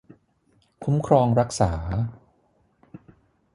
[0.83, 1.73] คุ้มครองรักษา